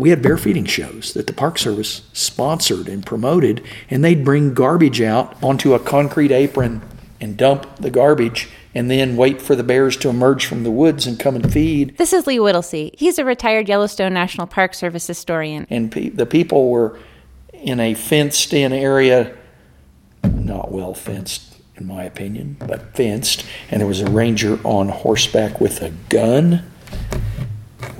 we 0.00 0.10
had 0.10 0.22
bear 0.22 0.38
feeding 0.38 0.64
shows 0.64 1.12
that 1.12 1.26
the 1.26 1.32
Park 1.32 1.58
Service 1.58 2.02
sponsored 2.14 2.88
and 2.88 3.04
promoted, 3.04 3.62
and 3.90 4.02
they'd 4.02 4.24
bring 4.24 4.54
garbage 4.54 5.02
out 5.02 5.40
onto 5.42 5.74
a 5.74 5.78
concrete 5.78 6.32
apron 6.32 6.80
and 7.20 7.36
dump 7.36 7.76
the 7.76 7.90
garbage 7.90 8.48
and 8.74 8.90
then 8.90 9.16
wait 9.16 9.42
for 9.42 9.54
the 9.54 9.62
bears 9.62 9.96
to 9.98 10.08
emerge 10.08 10.46
from 10.46 10.62
the 10.62 10.70
woods 10.70 11.06
and 11.06 11.18
come 11.18 11.36
and 11.36 11.52
feed. 11.52 11.98
This 11.98 12.12
is 12.12 12.26
Lee 12.26 12.38
Whittlesey. 12.38 12.94
He's 12.96 13.18
a 13.18 13.24
retired 13.24 13.68
Yellowstone 13.68 14.14
National 14.14 14.46
Park 14.46 14.74
Service 14.74 15.06
historian. 15.06 15.66
And 15.68 15.92
pe- 15.92 16.08
the 16.08 16.26
people 16.26 16.70
were 16.70 16.98
in 17.52 17.78
a 17.78 17.94
fenced 17.94 18.54
in 18.54 18.72
area, 18.72 19.36
not 20.24 20.72
well 20.72 20.94
fenced, 20.94 21.56
in 21.76 21.86
my 21.86 22.04
opinion, 22.04 22.56
but 22.58 22.96
fenced. 22.96 23.44
And 23.70 23.80
there 23.80 23.88
was 23.88 24.00
a 24.00 24.10
ranger 24.10 24.58
on 24.64 24.88
horseback 24.88 25.60
with 25.60 25.82
a 25.82 25.90
gun. 26.08 26.64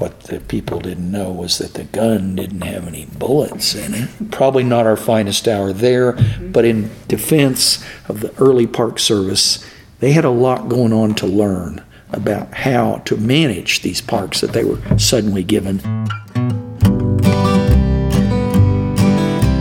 What 0.01 0.21
the 0.21 0.41
people 0.41 0.81
didn't 0.81 1.11
know 1.13 1.31
was 1.31 1.59
that 1.59 1.75
the 1.75 1.85
gun 1.85 2.35
didn't 2.35 2.63
have 2.63 2.89
any 2.89 3.05
bullets 3.05 3.75
in 3.75 3.93
it. 3.93 4.31
Probably 4.31 4.65
not 4.65 4.87
our 4.87 4.97
finest 4.97 5.47
hour 5.47 5.75
there, 5.75 6.13
but 6.41 6.65
in 6.65 6.91
defense 7.07 7.85
of 8.09 8.21
the 8.21 8.35
early 8.39 8.67
Park 8.67 8.99
Service, 8.99 9.63
they 9.99 10.13
had 10.13 10.25
a 10.25 10.31
lot 10.31 10.71
going 10.71 10.95
on 10.95 11.15
to 11.17 11.27
learn 11.27 11.85
about 12.13 12.55
how 12.55 13.03
to 13.05 13.19
manage 13.19 13.83
these 13.83 14.01
parks 14.01 14.41
that 14.41 14.55
they 14.55 14.65
were 14.65 14.81
suddenly 14.99 15.45
given. 15.45 15.81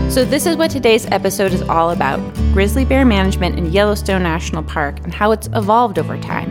So, 0.09 0.23
this 0.23 0.45
is 0.45 0.56
what 0.56 0.72
today's 0.72 1.06
episode 1.08 1.52
is 1.52 1.64
all 1.64 1.92
about 1.92 2.17
grizzly 2.53 2.86
bear 2.86 3.03
management 3.03 3.58
in 3.58 3.73
Yellowstone 3.73 4.23
National 4.23 4.64
Park 4.64 5.00
and 5.03 5.14
how 5.14 5.34
it's 5.34 5.48
evolved 5.48 6.00
over 6.00 6.17
time. 6.22 6.50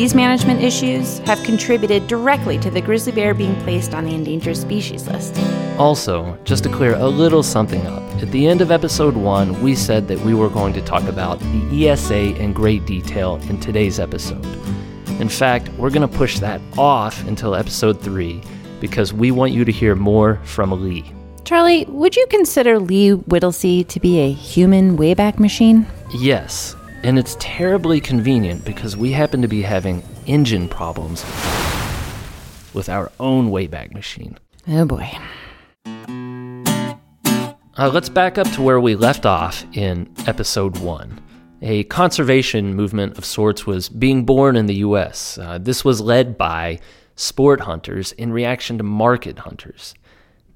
These 0.00 0.14
management 0.14 0.62
issues 0.62 1.18
have 1.26 1.42
contributed 1.42 2.06
directly 2.06 2.56
to 2.60 2.70
the 2.70 2.80
grizzly 2.80 3.12
bear 3.12 3.34
being 3.34 3.54
placed 3.56 3.92
on 3.92 4.06
the 4.06 4.14
endangered 4.14 4.56
species 4.56 5.06
list. 5.06 5.38
Also, 5.78 6.38
just 6.42 6.62
to 6.62 6.70
clear 6.70 6.94
a 6.94 7.06
little 7.06 7.42
something 7.42 7.86
up, 7.86 8.02
at 8.22 8.30
the 8.30 8.46
end 8.46 8.62
of 8.62 8.70
episode 8.70 9.14
1, 9.14 9.60
we 9.60 9.74
said 9.74 10.08
that 10.08 10.18
we 10.20 10.32
were 10.32 10.48
going 10.48 10.72
to 10.72 10.80
talk 10.80 11.02
about 11.02 11.38
the 11.38 11.86
ESA 11.86 12.34
in 12.42 12.54
great 12.54 12.86
detail 12.86 13.36
in 13.50 13.60
today's 13.60 14.00
episode. 14.00 14.42
In 15.20 15.28
fact, 15.28 15.68
we're 15.74 15.90
going 15.90 16.08
to 16.08 16.16
push 16.16 16.38
that 16.38 16.62
off 16.78 17.22
until 17.26 17.54
episode 17.54 18.00
3 18.00 18.40
because 18.80 19.12
we 19.12 19.30
want 19.30 19.52
you 19.52 19.66
to 19.66 19.70
hear 19.70 19.94
more 19.94 20.40
from 20.44 20.70
Lee. 20.82 21.12
Charlie, 21.44 21.84
would 21.88 22.16
you 22.16 22.26
consider 22.30 22.78
Lee 22.78 23.10
Whittlesey 23.10 23.84
to 23.84 24.00
be 24.00 24.20
a 24.20 24.32
human 24.32 24.96
wayback 24.96 25.38
machine? 25.38 25.86
Yes, 26.14 26.74
and 27.02 27.18
it's 27.18 27.36
terribly 27.40 28.00
convenient 28.00 28.64
because 28.64 28.96
we 28.96 29.12
happen 29.12 29.40
to 29.42 29.48
be 29.48 29.62
having 29.62 30.02
engine 30.26 30.68
problems 30.68 31.24
with 32.74 32.88
our 32.88 33.10
own 33.18 33.50
Wayback 33.50 33.92
Machine. 33.92 34.38
Oh 34.68 34.84
boy. 34.84 35.10
Uh, 37.78 37.88
let's 37.92 38.10
back 38.10 38.36
up 38.36 38.50
to 38.52 38.60
where 38.60 38.80
we 38.80 38.94
left 38.94 39.24
off 39.24 39.64
in 39.72 40.12
episode 40.26 40.78
one. 40.78 41.18
A 41.62 41.84
conservation 41.84 42.74
movement 42.74 43.16
of 43.16 43.24
sorts 43.24 43.66
was 43.66 43.88
being 43.88 44.24
born 44.24 44.56
in 44.56 44.66
the 44.66 44.76
US. 44.76 45.38
Uh, 45.38 45.58
this 45.58 45.84
was 45.84 46.00
led 46.00 46.36
by 46.36 46.78
sport 47.16 47.60
hunters 47.60 48.12
in 48.12 48.32
reaction 48.32 48.76
to 48.78 48.84
market 48.84 49.38
hunters. 49.38 49.94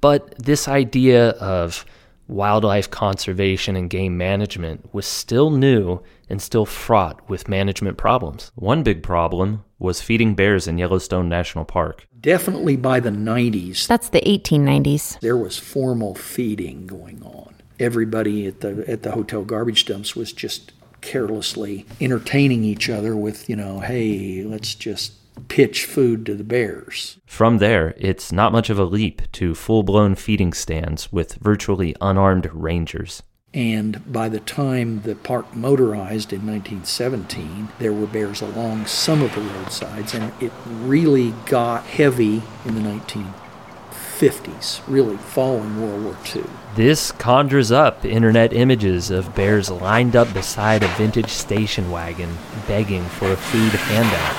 But 0.01 0.39
this 0.39 0.69
idea 0.69 1.31
of 1.31 1.87
wildlife 2.29 2.91
conservation 2.91 3.77
and 3.77 3.89
game 3.89 4.17
management 4.17 4.93
was 4.93 5.07
still 5.07 5.51
new 5.51 6.01
and 6.29 6.41
still 6.41 6.67
fraught 6.67 7.29
with 7.29 7.49
management 7.49 7.97
problems. 7.99 8.51
One 8.55 8.83
big 8.83 9.03
problem 9.03 9.65
was 9.79 10.01
feeding 10.01 10.35
bears 10.35 10.67
in 10.67 10.79
Yellowstone 10.79 11.29
National 11.29 11.65
Park. 11.65 12.07
Definitely 12.21 12.77
by 12.77 13.01
the 13.01 13.11
90s, 13.11 13.87
That's 13.87 14.09
the 14.09 14.21
1890s. 14.23 15.21
there 15.21 15.37
was 15.37 15.59
formal 15.59 16.15
feeding 16.15 16.87
going 16.87 17.23
on. 17.23 17.55
Everybody 17.79 18.47
at 18.47 18.61
the 18.61 18.85
at 18.89 19.03
the 19.03 19.13
hotel 19.13 19.45
garbage 19.45 19.85
dumps 19.85 20.15
was 20.17 20.33
just 20.33 20.73
carelessly 21.01 21.85
entertaining 22.01 22.65
each 22.65 22.89
other 22.89 23.15
with, 23.15 23.49
you 23.49 23.57
know, 23.57 23.81
hey, 23.81 24.43
let's 24.45 24.75
just 24.75 25.13
pitch 25.49 25.85
food 25.85 26.25
to 26.27 26.35
the 26.35 26.45
bears. 26.45 27.19
From 27.27 27.59
there, 27.59 27.93
it's 27.99 28.33
not 28.33 28.53
much 28.53 28.71
of 28.71 28.79
a 28.79 28.85
leap 28.85 29.21
to 29.33 29.55
full 29.55 29.83
blown 29.83 30.15
feeding 30.15 30.53
stands 30.53 31.13
with 31.13 31.35
virtually 31.35 31.95
unarmed 32.01 32.49
rangers. 32.53 33.23
And 33.55 34.13
by 34.13 34.29
the 34.29 34.41
time 34.41 35.03
the 35.03 35.15
park 35.15 35.55
motorized 35.55 36.33
in 36.33 36.45
1917, 36.45 37.69
there 37.79 37.93
were 37.93 38.09
bears 38.09 38.43
along 38.43 38.87
some 38.87 39.23
of 39.23 39.33
the 39.37 39.43
roadsides, 39.43 40.13
and 40.13 40.33
it 40.43 40.51
really 40.67 41.33
got 41.47 41.85
heavy 41.85 42.43
in 42.65 42.75
the 42.75 42.81
1950s, 42.81 44.81
really 44.89 45.17
following 45.17 45.81
World 45.81 46.03
War 46.03 46.17
II. 46.35 46.43
This 46.75 47.13
conjures 47.13 47.71
up 47.71 48.05
internet 48.05 48.53
images 48.53 49.13
of 49.13 49.37
bears 49.37 49.71
lined 49.71 50.17
up 50.17 50.35
beside 50.35 50.83
a 50.83 50.89
vintage 50.89 51.31
station 51.31 51.93
wagon 51.93 52.37
begging 52.67 53.05
for 53.05 53.31
a 53.31 53.37
food 53.37 53.71
handout. 53.71 54.35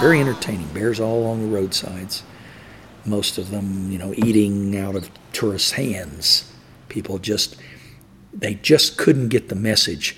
Very 0.00 0.20
entertaining. 0.20 0.68
Bears 0.68 1.00
all 1.00 1.18
along 1.18 1.42
the 1.42 1.56
roadsides. 1.56 2.22
Most 3.04 3.38
of 3.38 3.50
them, 3.50 3.90
you 3.90 3.98
know, 3.98 4.14
eating 4.16 4.78
out 4.78 4.94
of 4.94 5.10
tourists' 5.32 5.72
hands. 5.72 6.44
People 6.90 7.18
just, 7.18 7.56
they 8.34 8.54
just 8.54 8.98
couldn't 8.98 9.28
get 9.28 9.48
the 9.48 9.54
message 9.54 10.16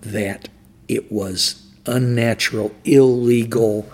that 0.00 0.48
it 0.88 1.12
was 1.12 1.70
unnatural, 1.86 2.74
illegal, 2.84 3.88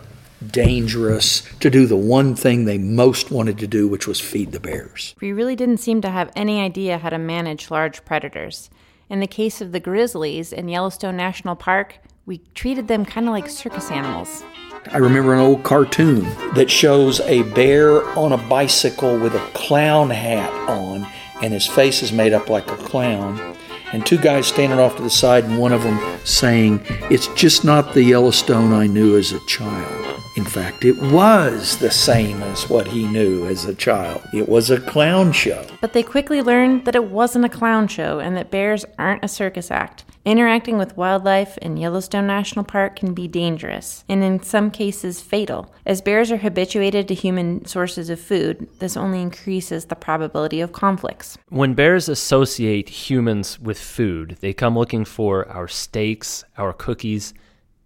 dangerous 0.47 1.43
to 1.61 1.71
do 1.71 1.87
the 1.87 1.97
one 1.97 2.35
thing 2.35 2.65
they 2.65 2.79
most 2.79 3.31
wanted 3.31 3.59
to 3.59 3.67
do, 3.67 3.89
which 3.89 4.07
was 4.07 4.21
feed 4.21 4.53
the 4.53 4.61
bears. 4.61 5.15
We 5.21 5.33
really 5.33 5.57
didn't 5.57 5.79
seem 5.79 6.01
to 6.03 6.11
have 6.11 6.33
any 6.35 6.61
idea 6.61 6.99
how 6.99 7.11
to 7.11 7.19
manage 7.19 7.71
large 7.71 8.05
predators. 8.05 8.71
In 9.09 9.21
the 9.21 9.27
case 9.27 9.61
of 9.61 9.73
the 9.73 9.81
grizzlies 9.81 10.53
in 10.53 10.69
Yellowstone 10.69 11.17
National 11.17 11.55
Park, 11.55 11.99
we 12.27 12.39
treated 12.55 12.89
them 12.89 13.05
kind 13.05 13.29
of 13.29 13.33
like 13.33 13.49
circus 13.49 13.91
animals. 13.91 14.43
I 14.91 14.99
remember 14.99 15.33
an 15.33 15.41
old 15.41 15.63
cartoon 15.65 16.25
that 16.55 16.71
shows 16.71 17.21
a 17.21 17.43
bear 17.43 18.05
on 18.19 18.33
a 18.33 18.37
bicycle 18.37 19.19
with 19.19 19.35
a 19.35 19.51
clown 19.55 20.11
hat 20.11 20.53
on, 20.69 21.07
and 21.43 21.53
his 21.53 21.67
face 21.67 22.03
is 22.03 22.13
made 22.13 22.33
up 22.33 22.49
like 22.49 22.71
a 22.71 22.77
clown. 22.77 23.57
And 23.93 24.05
two 24.05 24.19
guys 24.19 24.47
standing 24.47 24.79
off 24.79 24.97
to 24.97 25.03
the 25.03 25.11
side, 25.11 25.45
and 25.45 25.59
one 25.59 25.73
of 25.73 25.83
them 25.83 25.99
saying, 26.25 26.81
It's 27.11 27.29
just 27.29 27.65
not 27.65 27.95
the 27.95 28.03
Yellowstone 28.03 28.73
I 28.73 28.87
knew 28.87 29.17
as 29.17 29.33
a 29.33 29.41
child. 29.47 30.23
In 30.37 30.45
fact, 30.45 30.85
it 30.85 31.01
was 31.01 31.79
the 31.79 31.91
same 31.91 32.43
as 32.43 32.69
what 32.69 32.89
he 32.89 33.07
knew 33.07 33.47
as 33.47 33.65
a 33.65 33.75
child. 33.75 34.23
It 34.35 34.51
was 34.51 34.71
a 34.71 34.79
clown 34.79 35.33
show. 35.33 35.65
But 35.81 35.95
they 35.95 36.03
quickly 36.03 36.43
learned 36.43 36.85
that 36.85 36.95
it 36.95 37.05
wasn't 37.05 37.47
a 37.47 37.49
clown 37.49 37.89
show 37.89 38.19
and 38.19 38.37
that 38.37 38.51
bears 38.51 38.85
aren't 38.99 39.25
a 39.25 39.29
circus 39.29 39.71
act. 39.71 40.05
Interacting 40.27 40.77
with 40.77 40.97
wildlife 40.97 41.57
in 41.59 41.77
Yellowstone 41.77 42.27
National 42.27 42.65
Park 42.65 42.97
can 42.97 43.15
be 43.15 43.29
dangerous, 43.29 44.05
and 44.09 44.25
in 44.25 44.43
some 44.43 44.73
cases 44.73 45.21
fatal. 45.21 45.73
As 45.87 46.01
bears 46.01 46.33
are 46.33 46.37
habituated 46.37 47.07
to 47.07 47.15
human 47.15 47.65
sources 47.65 48.11
of 48.11 48.19
food, 48.19 48.69
this 48.81 48.97
only 48.97 49.23
increases 49.23 49.85
the 49.85 49.95
probability 49.95 50.61
of 50.61 50.73
conflicts. 50.73 51.39
When 51.49 51.75
bears 51.75 52.09
associate 52.09 52.89
humans 52.89 53.61
with 53.61 53.79
food, 53.79 54.39
they 54.41 54.53
come 54.53 54.77
looking 54.77 55.05
for 55.05 55.49
our 55.49 55.69
steaks, 55.69 56.43
our 56.59 56.73
cookies, 56.73 57.33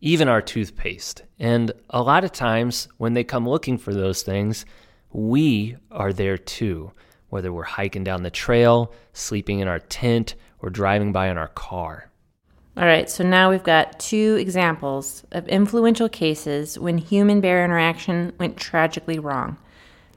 even 0.01 0.27
our 0.27 0.41
toothpaste. 0.41 1.25
And 1.39 1.73
a 1.91 2.03
lot 2.03 2.25
of 2.25 2.33
times, 2.33 2.89
when 2.97 3.13
they 3.13 3.23
come 3.23 3.47
looking 3.47 3.77
for 3.77 3.93
those 3.93 4.23
things, 4.23 4.65
we 5.13 5.77
are 5.91 6.15
there 6.15 6.39
too, 6.39 6.93
whether 7.29 7.53
we're 7.53 7.65
hiking 7.65 8.03
down 8.03 8.23
the 8.23 8.31
trail, 8.31 8.95
sleeping 9.13 9.59
in 9.59 9.69
our 9.69 9.79
tent, 9.79 10.37
or 10.61 10.71
driving 10.71 11.13
by 11.13 11.29
in 11.29 11.37
our 11.37 11.49
car. 11.49 12.10
All 12.77 12.85
right, 12.85 13.11
so 13.11 13.25
now 13.25 13.51
we've 13.51 13.65
got 13.65 13.99
two 13.99 14.37
examples 14.41 15.25
of 15.33 15.49
influential 15.49 16.09
cases 16.09 16.79
when 16.79 16.99
human 16.99 17.41
bear 17.41 17.65
interaction 17.65 18.33
went 18.39 18.57
tragically 18.57 19.19
wrong. 19.19 19.57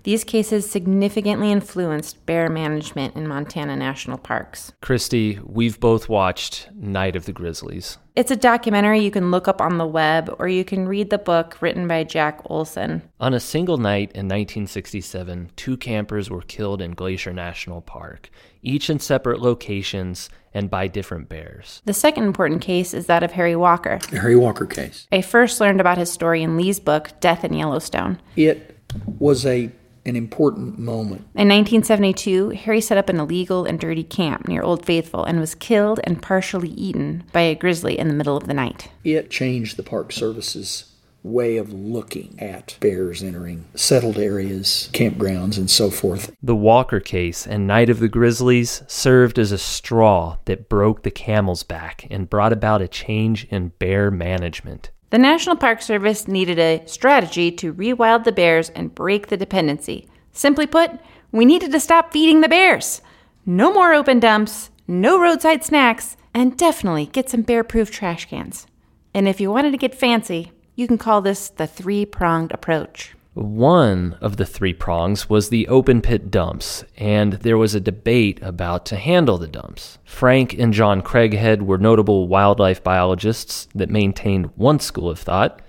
These 0.03 0.25
cases 0.25 0.69
significantly 0.69 1.49
influenced 1.49 2.25
bear 2.25 2.49
management 2.49 3.15
in 3.15 3.25
Montana 3.25 3.77
national 3.77 4.17
parks. 4.17 4.73
Christy, 4.81 5.39
we've 5.45 5.79
both 5.79 6.09
watched 6.09 6.69
Night 6.75 7.15
of 7.15 7.25
the 7.25 7.31
Grizzlies. 7.31 7.97
It's 8.13 8.29
a 8.29 8.35
documentary 8.35 8.99
you 8.99 9.11
can 9.11 9.31
look 9.31 9.47
up 9.47 9.61
on 9.61 9.77
the 9.77 9.87
web, 9.87 10.35
or 10.39 10.49
you 10.49 10.65
can 10.65 10.89
read 10.89 11.09
the 11.09 11.17
book 11.17 11.57
written 11.61 11.87
by 11.87 12.03
Jack 12.03 12.41
Olsen. 12.45 13.01
On 13.21 13.33
a 13.33 13.39
single 13.39 13.77
night 13.77 14.11
in 14.11 14.27
1967, 14.27 15.51
two 15.55 15.77
campers 15.77 16.29
were 16.29 16.41
killed 16.41 16.81
in 16.81 16.91
Glacier 16.91 17.31
National 17.31 17.81
Park, 17.81 18.29
each 18.61 18.89
in 18.89 18.99
separate 18.99 19.41
locations 19.41 20.29
and 20.53 20.69
by 20.69 20.87
different 20.87 21.29
bears. 21.29 21.81
The 21.85 21.93
second 21.93 22.25
important 22.25 22.61
case 22.61 22.93
is 22.93 23.05
that 23.07 23.23
of 23.23 23.31
Harry 23.31 23.55
Walker. 23.55 23.99
The 24.11 24.19
Harry 24.19 24.35
Walker 24.35 24.65
case. 24.65 25.07
I 25.13 25.21
first 25.21 25.61
learned 25.61 25.79
about 25.79 25.97
his 25.97 26.11
story 26.11 26.43
in 26.43 26.57
Lee's 26.57 26.81
book, 26.81 27.11
Death 27.21 27.45
in 27.45 27.53
Yellowstone. 27.53 28.19
It 28.35 28.77
was 29.17 29.45
a 29.45 29.71
an 30.05 30.15
important 30.15 30.77
moment. 30.77 31.21
In 31.35 31.47
1972, 31.47 32.49
Harry 32.49 32.81
set 32.81 32.97
up 32.97 33.09
an 33.09 33.19
illegal 33.19 33.65
and 33.65 33.79
dirty 33.79 34.03
camp 34.03 34.47
near 34.47 34.61
Old 34.61 34.85
Faithful 34.85 35.23
and 35.23 35.39
was 35.39 35.55
killed 35.55 35.99
and 36.03 36.21
partially 36.21 36.69
eaten 36.69 37.23
by 37.31 37.41
a 37.41 37.55
grizzly 37.55 37.97
in 37.97 38.07
the 38.07 38.13
middle 38.13 38.37
of 38.37 38.47
the 38.47 38.53
night. 38.53 38.89
It 39.03 39.29
changed 39.29 39.77
the 39.77 39.83
Park 39.83 40.11
Service's 40.11 40.93
way 41.23 41.55
of 41.55 41.71
looking 41.71 42.35
at 42.37 42.75
bears 42.81 43.23
entering 43.23 43.65
settled 43.75 44.17
areas, 44.17 44.89
campgrounds, 44.91 45.57
and 45.57 45.71
so 45.71 45.89
forth. 45.89 46.35
The 46.43 46.55
Walker 46.55 46.99
case 46.99 47.47
and 47.47 47.65
Night 47.65 47.89
of 47.89 47.99
the 47.99 48.09
Grizzlies 48.09 48.83
served 48.87 49.39
as 49.39 49.51
a 49.51 49.57
straw 49.57 50.37
that 50.45 50.67
broke 50.67 51.03
the 51.03 51.11
camel's 51.11 51.63
back 51.63 52.05
and 52.11 52.29
brought 52.29 52.51
about 52.51 52.81
a 52.81 52.87
change 52.87 53.45
in 53.45 53.69
bear 53.79 54.11
management. 54.11 54.91
The 55.13 55.19
National 55.19 55.55
Park 55.55 55.83
Service 55.83 56.27
needed 56.27 56.57
a 56.57 56.81
strategy 56.87 57.51
to 57.51 57.71
rewild 57.71 58.23
the 58.23 58.31
bears 58.31 58.71
and 58.71 58.95
break 58.95 59.27
the 59.27 59.37
dependency. 59.37 60.07
Simply 60.31 60.65
put, 60.65 60.89
we 61.31 61.45
needed 61.45 61.71
to 61.71 61.79
stop 61.79 62.11
feeding 62.11 62.41
the 62.41 62.49
bears. 62.49 63.03
No 63.45 63.71
more 63.71 63.93
open 63.93 64.19
dumps, 64.19 64.71
no 64.87 65.21
roadside 65.21 65.63
snacks, 65.63 66.17
and 66.33 66.57
definitely 66.57 67.05
get 67.05 67.29
some 67.29 67.43
bear 67.43 67.63
proof 67.63 67.91
trash 67.91 68.25
cans. 68.25 68.65
And 69.13 69.27
if 69.27 69.39
you 69.39 69.51
wanted 69.51 69.69
to 69.69 69.77
get 69.77 69.93
fancy, 69.93 70.51
you 70.73 70.87
can 70.87 70.97
call 70.97 71.21
this 71.21 71.47
the 71.47 71.67
three 71.67 72.07
pronged 72.07 72.51
approach. 72.51 73.13
One 73.33 74.15
of 74.21 74.37
the 74.37 74.45
three 74.45 74.73
prongs 74.73 75.27
was 75.27 75.49
the 75.49 75.67
open 75.67 76.01
pit 76.01 76.29
dumps, 76.29 76.83
and 76.97 77.33
there 77.33 77.57
was 77.57 77.73
a 77.73 77.79
debate 77.79 78.39
about 78.43 78.85
to 78.87 78.95
handle 78.95 79.39
the 79.39 79.47
dumps. 79.47 79.97
Frank 80.05 80.53
and 80.53 80.71
John 80.71 81.01
Craighead 81.01 81.63
were 81.63 81.79
notable 81.79 82.27
wildlife 82.27 82.83
biologists 82.83 83.67
that 83.73 83.89
maintained 83.89 84.51
one 84.55 84.79
school 84.79 85.09
of 85.09 85.19
thought 85.19 85.61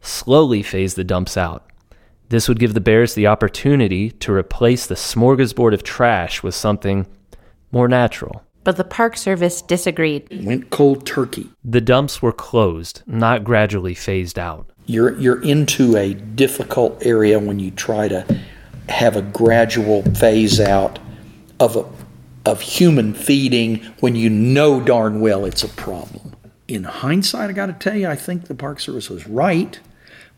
slowly 0.00 0.62
phase 0.62 0.94
the 0.94 1.02
dumps 1.02 1.36
out. 1.36 1.68
This 2.28 2.48
would 2.48 2.60
give 2.60 2.74
the 2.74 2.80
bears 2.80 3.14
the 3.14 3.26
opportunity 3.26 4.10
to 4.10 4.32
replace 4.32 4.86
the 4.86 4.94
smorgasbord 4.94 5.74
of 5.74 5.82
trash 5.82 6.42
with 6.44 6.54
something 6.54 7.06
more 7.72 7.88
natural. 7.88 8.44
But 8.68 8.76
the 8.76 8.84
Park 8.84 9.16
Service 9.16 9.62
disagreed. 9.62 10.44
Went 10.44 10.68
cold 10.68 11.06
turkey. 11.06 11.48
The 11.64 11.80
dumps 11.80 12.20
were 12.20 12.34
closed, 12.34 13.02
not 13.06 13.42
gradually 13.42 13.94
phased 13.94 14.38
out. 14.38 14.68
You're, 14.84 15.18
you're 15.18 15.40
into 15.40 15.96
a 15.96 16.12
difficult 16.12 16.98
area 17.00 17.38
when 17.38 17.60
you 17.60 17.70
try 17.70 18.08
to 18.08 18.26
have 18.90 19.16
a 19.16 19.22
gradual 19.22 20.02
phase 20.02 20.60
out 20.60 20.98
of, 21.58 21.76
a, 21.76 21.86
of 22.44 22.60
human 22.60 23.14
feeding 23.14 23.76
when 24.00 24.14
you 24.14 24.28
know 24.28 24.82
darn 24.82 25.22
well 25.22 25.46
it's 25.46 25.64
a 25.64 25.68
problem. 25.68 26.36
In 26.68 26.84
hindsight, 26.84 27.48
I 27.48 27.54
got 27.54 27.66
to 27.68 27.72
tell 27.72 27.96
you, 27.96 28.06
I 28.06 28.16
think 28.16 28.48
the 28.48 28.54
Park 28.54 28.80
Service 28.80 29.08
was 29.08 29.26
right, 29.26 29.80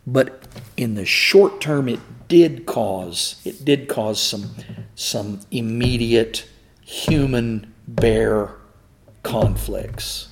but 0.06 0.46
in 0.76 0.94
the 0.94 1.04
short 1.04 1.60
term, 1.60 1.88
it 1.88 1.98
did 2.28 2.64
cause 2.64 3.42
it 3.44 3.64
did 3.64 3.88
cause 3.88 4.22
some 4.22 4.54
some 4.94 5.40
immediate 5.50 6.48
human 6.84 7.66
bear 7.94 8.54
conflicts. 9.22 10.28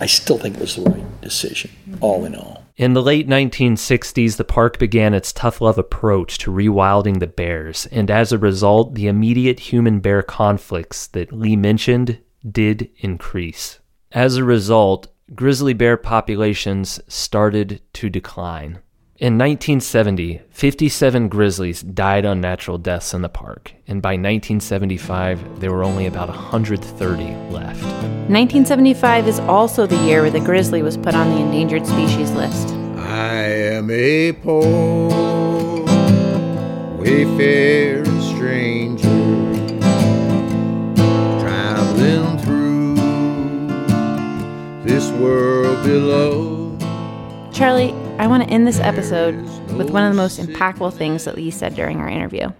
I 0.00 0.06
still 0.06 0.38
think 0.38 0.56
it 0.56 0.60
was 0.60 0.76
the 0.76 0.82
right 0.82 1.20
decision, 1.20 1.70
all 2.00 2.24
in 2.24 2.34
all. 2.34 2.64
In 2.76 2.94
the 2.94 3.02
late 3.02 3.28
1960s, 3.28 4.36
the 4.36 4.44
park 4.44 4.78
began 4.78 5.12
its 5.12 5.32
tough 5.32 5.60
love 5.60 5.76
approach 5.76 6.38
to 6.38 6.50
rewilding 6.50 7.20
the 7.20 7.26
bears, 7.26 7.86
and 7.86 8.10
as 8.10 8.32
a 8.32 8.38
result, 8.38 8.94
the 8.94 9.06
immediate 9.06 9.60
human 9.60 10.00
bear 10.00 10.22
conflicts 10.22 11.06
that 11.08 11.32
Lee 11.32 11.56
mentioned 11.56 12.20
did 12.50 12.88
increase. 12.98 13.80
As 14.12 14.36
a 14.36 14.44
result, 14.44 15.08
grizzly 15.34 15.74
bear 15.74 15.98
populations 15.98 17.00
started 17.06 17.82
to 17.92 18.08
decline. 18.08 18.78
In 19.20 19.36
1970, 19.36 20.40
57 20.48 21.28
grizzlies 21.28 21.82
died 21.82 22.24
unnatural 22.24 22.78
deaths 22.78 23.12
in 23.12 23.20
the 23.20 23.28
park, 23.28 23.74
and 23.86 24.00
by 24.00 24.12
1975, 24.12 25.60
there 25.60 25.70
were 25.70 25.84
only 25.84 26.06
about 26.06 26.28
130 26.28 27.24
left. 27.52 27.82
1975 27.82 29.28
is 29.28 29.38
also 29.40 29.86
the 29.86 30.02
year 30.06 30.22
where 30.22 30.30
the 30.30 30.40
grizzly 30.40 30.80
was 30.80 30.96
put 30.96 31.14
on 31.14 31.28
the 31.34 31.36
endangered 31.36 31.86
species 31.86 32.30
list. 32.30 32.68
I 32.96 33.42
am 33.44 33.90
a 33.90 34.32
poor, 34.32 35.10
wayfaring 36.96 38.22
stranger, 38.22 39.04
traveling 41.40 42.38
through 42.38 42.96
this 44.82 45.10
world 45.10 45.84
below. 45.84 46.59
Charlie, 47.60 47.92
I 48.16 48.26
want 48.26 48.42
to 48.42 48.48
end 48.48 48.66
this 48.66 48.80
episode 48.80 49.34
with 49.76 49.90
one 49.90 50.02
of 50.02 50.14
the 50.14 50.16
most 50.16 50.40
impactful 50.40 50.94
things 50.94 51.24
that 51.24 51.36
Lee 51.36 51.50
said 51.50 51.74
during 51.74 51.98
our 52.00 52.08
interview. 52.08 52.52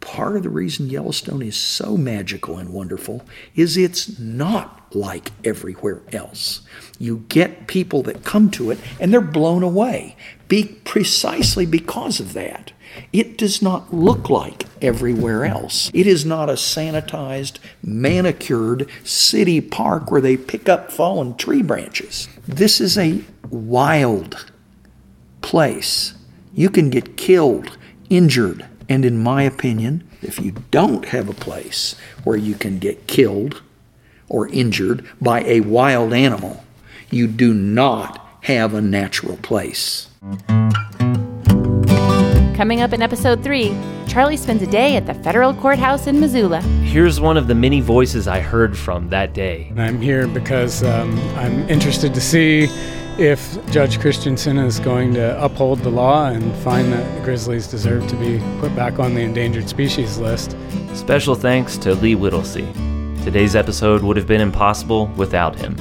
Part 0.00 0.34
of 0.34 0.44
the 0.44 0.48
reason 0.48 0.88
Yellowstone 0.88 1.42
is 1.42 1.58
so 1.58 1.98
magical 1.98 2.56
and 2.56 2.72
wonderful 2.72 3.20
is 3.54 3.76
it's 3.76 4.18
not 4.18 4.96
like 4.96 5.32
everywhere 5.44 6.00
else. 6.10 6.62
You 6.98 7.26
get 7.28 7.66
people 7.66 8.02
that 8.04 8.24
come 8.24 8.50
to 8.52 8.70
it 8.70 8.78
and 8.98 9.12
they're 9.12 9.20
blown 9.20 9.62
away 9.62 10.16
be 10.48 10.64
precisely 10.84 11.66
because 11.66 12.18
of 12.18 12.32
that. 12.32 12.72
It 13.12 13.36
does 13.36 13.60
not 13.60 13.92
look 13.92 14.30
like 14.30 14.64
everywhere 14.80 15.44
else. 15.44 15.90
It 15.92 16.06
is 16.06 16.24
not 16.24 16.48
a 16.48 16.54
sanitized, 16.54 17.58
manicured 17.82 18.88
city 19.04 19.60
park 19.60 20.10
where 20.10 20.22
they 20.22 20.38
pick 20.38 20.66
up 20.66 20.90
fallen 20.90 21.36
tree 21.36 21.62
branches. 21.62 22.26
This 22.48 22.80
is 22.80 22.96
a 22.96 23.22
wild 23.50 24.50
place. 25.42 26.14
You 26.54 26.70
can 26.70 26.90
get 26.90 27.16
killed, 27.16 27.76
injured, 28.08 28.66
and 28.88 29.04
in 29.04 29.22
my 29.22 29.42
opinion, 29.42 30.08
if 30.22 30.40
you 30.40 30.52
don't 30.70 31.06
have 31.06 31.28
a 31.28 31.34
place 31.34 31.94
where 32.24 32.36
you 32.36 32.54
can 32.54 32.78
get 32.78 33.06
killed 33.06 33.62
or 34.28 34.48
injured 34.48 35.06
by 35.20 35.42
a 35.44 35.60
wild 35.60 36.12
animal, 36.12 36.64
you 37.10 37.26
do 37.26 37.54
not 37.54 38.26
have 38.42 38.74
a 38.74 38.80
natural 38.80 39.36
place. 39.38 40.08
Coming 42.56 42.82
up 42.82 42.92
in 42.92 43.00
episode 43.00 43.42
three, 43.42 43.74
Charlie 44.06 44.36
spends 44.36 44.62
a 44.62 44.66
day 44.66 44.96
at 44.96 45.06
the 45.06 45.14
federal 45.14 45.54
courthouse 45.54 46.06
in 46.06 46.20
Missoula. 46.20 46.60
Here's 46.60 47.20
one 47.20 47.36
of 47.36 47.46
the 47.46 47.54
many 47.54 47.80
voices 47.80 48.28
I 48.28 48.40
heard 48.40 48.76
from 48.76 49.08
that 49.08 49.32
day. 49.32 49.72
I'm 49.76 50.00
here 50.00 50.26
because 50.26 50.82
um, 50.82 51.18
I'm 51.36 51.66
interested 51.70 52.12
to 52.12 52.20
see 52.20 52.68
if 53.20 53.58
Judge 53.70 54.00
Christensen 54.00 54.56
is 54.56 54.80
going 54.80 55.12
to 55.12 55.44
uphold 55.44 55.80
the 55.80 55.90
law 55.90 56.28
and 56.28 56.56
find 56.58 56.90
that 56.90 57.22
grizzlies 57.22 57.66
deserve 57.66 58.08
to 58.08 58.16
be 58.16 58.38
put 58.60 58.74
back 58.74 58.98
on 58.98 59.14
the 59.14 59.20
endangered 59.20 59.68
species 59.68 60.16
list. 60.16 60.56
Special 60.94 61.34
thanks 61.34 61.76
to 61.76 61.94
Lee 61.94 62.14
Whittlesey. 62.14 62.66
Today's 63.22 63.54
episode 63.54 64.02
would 64.02 64.16
have 64.16 64.26
been 64.26 64.40
impossible 64.40 65.08
without 65.16 65.54
him. 65.54 65.76